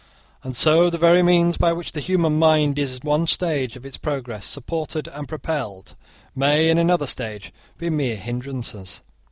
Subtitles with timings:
[0.41, 3.85] And so the very means by which the human mind is, in one stage of
[3.85, 5.93] its progress, supported and propelled,
[6.35, 9.01] may, in another stage, be mere hindrances.